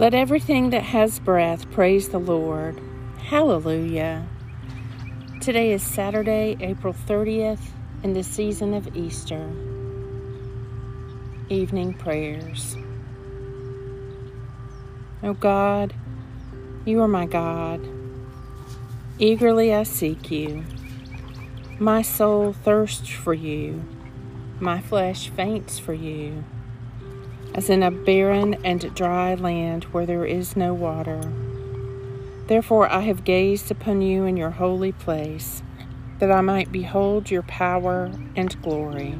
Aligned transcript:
Let 0.00 0.14
everything 0.14 0.70
that 0.70 0.82
has 0.82 1.18
breath 1.18 1.70
praise 1.72 2.08
the 2.08 2.18
Lord. 2.18 2.80
Hallelujah. 3.18 4.26
Today 5.42 5.72
is 5.72 5.82
Saturday, 5.82 6.56
April 6.58 6.94
30th, 6.94 7.60
in 8.02 8.14
the 8.14 8.22
season 8.22 8.72
of 8.72 8.96
Easter. 8.96 9.46
Evening 11.50 11.92
prayers. 11.92 12.78
O 15.22 15.34
God, 15.34 15.92
you 16.86 17.02
are 17.02 17.06
my 17.06 17.26
God. 17.26 17.86
Eagerly 19.18 19.74
I 19.74 19.82
seek 19.82 20.30
you. 20.30 20.64
My 21.78 22.00
soul 22.00 22.54
thirsts 22.54 23.10
for 23.10 23.34
you. 23.34 23.84
My 24.60 24.80
flesh 24.80 25.28
faints 25.28 25.78
for 25.78 25.92
you 25.92 26.42
as 27.54 27.70
in 27.70 27.82
a 27.82 27.90
barren 27.90 28.54
and 28.64 28.94
dry 28.94 29.34
land 29.34 29.84
where 29.84 30.06
there 30.06 30.24
is 30.24 30.56
no 30.56 30.72
water. 30.72 31.20
Therefore 32.46 32.90
I 32.90 33.00
have 33.00 33.24
gazed 33.24 33.70
upon 33.70 34.02
you 34.02 34.24
in 34.24 34.36
your 34.36 34.50
holy 34.50 34.92
place, 34.92 35.62
that 36.18 36.30
I 36.30 36.40
might 36.40 36.72
behold 36.72 37.30
your 37.30 37.42
power 37.42 38.10
and 38.36 38.60
glory. 38.62 39.18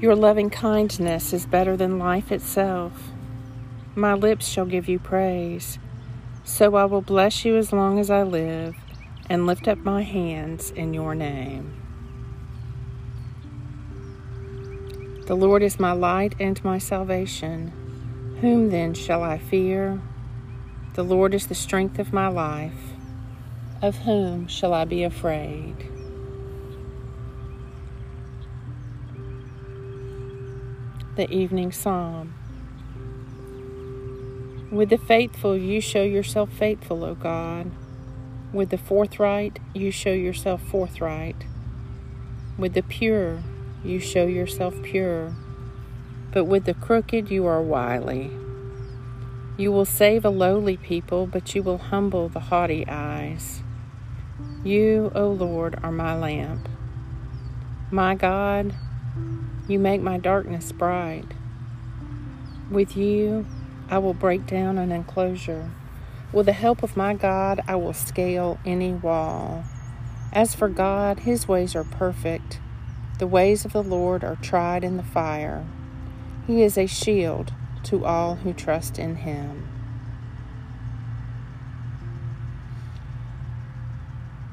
Your 0.00 0.14
loving 0.14 0.48
kindness 0.48 1.32
is 1.32 1.44
better 1.44 1.76
than 1.76 1.98
life 1.98 2.30
itself. 2.30 2.92
My 3.96 4.14
lips 4.14 4.46
shall 4.46 4.66
give 4.66 4.88
you 4.88 5.00
praise. 5.00 5.80
So 6.44 6.76
I 6.76 6.84
will 6.84 7.02
bless 7.02 7.44
you 7.44 7.56
as 7.56 7.72
long 7.72 7.98
as 7.98 8.08
I 8.08 8.22
live 8.22 8.76
and 9.28 9.44
lift 9.44 9.66
up 9.66 9.78
my 9.78 10.02
hands 10.02 10.70
in 10.70 10.94
your 10.94 11.16
name. 11.16 11.87
The 15.28 15.36
Lord 15.36 15.62
is 15.62 15.78
my 15.78 15.92
light 15.92 16.34
and 16.40 16.64
my 16.64 16.78
salvation. 16.78 17.70
Whom 18.40 18.70
then 18.70 18.94
shall 18.94 19.22
I 19.22 19.36
fear? 19.36 20.00
The 20.94 21.02
Lord 21.02 21.34
is 21.34 21.48
the 21.48 21.54
strength 21.54 21.98
of 21.98 22.14
my 22.14 22.28
life. 22.28 22.94
Of 23.82 23.98
whom 23.98 24.46
shall 24.46 24.72
I 24.72 24.86
be 24.86 25.02
afraid? 25.02 25.76
The 31.16 31.30
Evening 31.30 31.72
Psalm. 31.72 32.32
With 34.72 34.88
the 34.88 34.96
faithful 34.96 35.58
you 35.58 35.82
show 35.82 36.04
yourself 36.04 36.50
faithful, 36.50 37.04
O 37.04 37.14
God. 37.14 37.70
With 38.54 38.70
the 38.70 38.78
forthright 38.78 39.58
you 39.74 39.90
show 39.90 40.14
yourself 40.14 40.62
forthright. 40.62 41.44
With 42.56 42.72
the 42.72 42.82
pure 42.82 43.42
you 43.84 44.00
show 44.00 44.26
yourself 44.26 44.74
pure, 44.82 45.34
but 46.32 46.44
with 46.44 46.64
the 46.64 46.74
crooked 46.74 47.30
you 47.30 47.46
are 47.46 47.62
wily. 47.62 48.30
You 49.56 49.72
will 49.72 49.84
save 49.84 50.24
a 50.24 50.30
lowly 50.30 50.76
people, 50.76 51.26
but 51.26 51.54
you 51.54 51.62
will 51.62 51.78
humble 51.78 52.28
the 52.28 52.40
haughty 52.40 52.86
eyes. 52.86 53.62
You, 54.64 55.10
O 55.14 55.28
Lord, 55.28 55.78
are 55.82 55.92
my 55.92 56.16
lamp. 56.16 56.68
My 57.90 58.14
God, 58.14 58.74
you 59.66 59.78
make 59.78 60.00
my 60.00 60.18
darkness 60.18 60.72
bright. 60.72 61.26
With 62.70 62.96
you, 62.96 63.46
I 63.88 63.98
will 63.98 64.14
break 64.14 64.46
down 64.46 64.78
an 64.78 64.92
enclosure. 64.92 65.70
With 66.32 66.46
the 66.46 66.52
help 66.52 66.82
of 66.82 66.96
my 66.96 67.14
God, 67.14 67.60
I 67.66 67.76
will 67.76 67.94
scale 67.94 68.58
any 68.66 68.92
wall. 68.92 69.64
As 70.32 70.54
for 70.54 70.68
God, 70.68 71.20
his 71.20 71.48
ways 71.48 71.74
are 71.74 71.84
perfect. 71.84 72.60
The 73.18 73.26
ways 73.26 73.64
of 73.64 73.72
the 73.72 73.82
Lord 73.82 74.22
are 74.22 74.36
tried 74.36 74.84
in 74.84 74.96
the 74.96 75.02
fire. 75.02 75.66
He 76.46 76.62
is 76.62 76.78
a 76.78 76.86
shield 76.86 77.52
to 77.84 78.04
all 78.04 78.36
who 78.36 78.52
trust 78.52 78.98
in 78.98 79.16
him. 79.16 79.68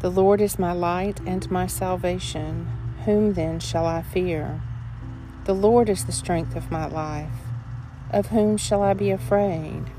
The 0.00 0.10
Lord 0.10 0.40
is 0.40 0.58
my 0.58 0.72
light 0.72 1.20
and 1.26 1.50
my 1.50 1.66
salvation. 1.66 2.68
Whom 3.04 3.34
then 3.34 3.60
shall 3.60 3.84
I 3.84 4.02
fear? 4.02 4.62
The 5.44 5.54
Lord 5.54 5.88
is 5.88 6.04
the 6.04 6.12
strength 6.12 6.56
of 6.56 6.70
my 6.70 6.86
life. 6.86 7.38
Of 8.10 8.28
whom 8.28 8.56
shall 8.56 8.82
I 8.82 8.94
be 8.94 9.10
afraid? 9.10 9.90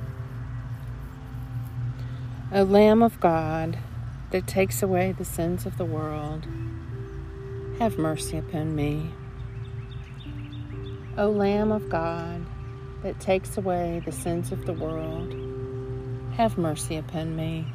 O 2.51 2.63
Lamb 2.63 3.03
of 3.03 3.19
God, 3.19 3.77
that 4.31 4.47
takes 4.47 4.81
away 4.81 5.11
the 5.11 5.25
sins 5.25 5.65
of 5.65 5.77
the 5.77 5.85
world, 5.85 6.47
have 7.79 7.99
mercy 7.99 8.37
upon 8.37 8.75
me. 8.75 9.11
O 11.15 11.29
Lamb 11.29 11.71
of 11.71 11.89
God, 11.89 12.43
that 13.03 13.19
takes 13.19 13.55
away 13.55 14.01
the 14.03 14.11
sins 14.11 14.51
of 14.51 14.65
the 14.65 14.73
world, 14.73 15.35
have 16.33 16.57
mercy 16.57 16.95
upon 16.95 17.35
me. 17.35 17.67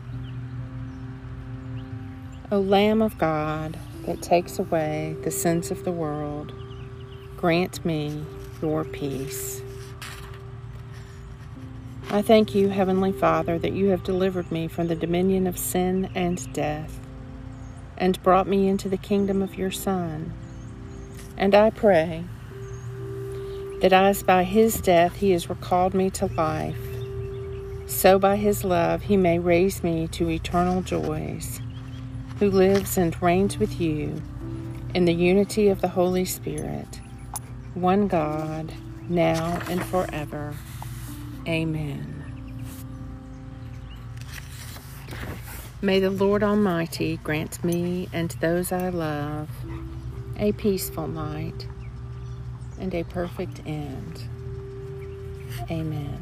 O 2.50 2.58
Lamb 2.58 3.00
of 3.00 3.16
God, 3.16 3.78
that 4.06 4.20
takes 4.20 4.58
away 4.58 5.16
the 5.22 5.30
sins 5.30 5.70
of 5.70 5.84
the 5.84 5.92
world, 5.92 6.52
grant 7.36 7.84
me 7.84 8.24
your 8.60 8.84
peace. 8.84 9.62
I 12.10 12.22
thank 12.22 12.56
you, 12.56 12.68
Heavenly 12.68 13.12
Father, 13.12 13.56
that 13.60 13.72
you 13.72 13.90
have 13.90 14.02
delivered 14.02 14.50
me 14.50 14.66
from 14.66 14.88
the 14.88 14.96
dominion 14.96 15.46
of 15.46 15.56
sin 15.56 16.10
and 16.16 16.52
death 16.52 16.98
and 18.02 18.20
brought 18.24 18.48
me 18.48 18.66
into 18.66 18.88
the 18.88 18.96
kingdom 18.96 19.40
of 19.42 19.54
your 19.54 19.70
Son. 19.70 20.32
And 21.36 21.54
I 21.54 21.70
pray 21.70 22.24
that 23.80 23.92
as 23.92 24.24
by 24.24 24.42
his 24.42 24.80
death 24.80 25.14
he 25.14 25.30
has 25.30 25.48
recalled 25.48 25.94
me 25.94 26.10
to 26.10 26.26
life, 26.26 26.76
so 27.86 28.18
by 28.18 28.34
his 28.34 28.64
love 28.64 29.02
he 29.02 29.16
may 29.16 29.38
raise 29.38 29.84
me 29.84 30.08
to 30.08 30.28
eternal 30.28 30.82
joys, 30.82 31.60
who 32.40 32.50
lives 32.50 32.98
and 32.98 33.22
reigns 33.22 33.58
with 33.58 33.80
you 33.80 34.20
in 34.94 35.04
the 35.04 35.14
unity 35.14 35.68
of 35.68 35.80
the 35.80 35.86
Holy 35.86 36.24
Spirit, 36.24 37.00
one 37.74 38.08
God, 38.08 38.72
now 39.08 39.62
and 39.68 39.80
forever. 39.84 40.56
Amen. 41.46 42.21
May 45.84 45.98
the 45.98 46.10
Lord 46.10 46.44
Almighty 46.44 47.16
grant 47.24 47.64
me 47.64 48.08
and 48.12 48.30
those 48.40 48.70
I 48.70 48.90
love 48.90 49.48
a 50.38 50.52
peaceful 50.52 51.08
night 51.08 51.66
and 52.78 52.94
a 52.94 53.02
perfect 53.02 53.62
end. 53.66 54.22
Amen. 55.68 56.20